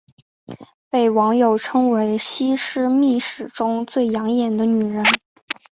[0.89, 5.05] 被网友称为西施秘史中最养眼的女人。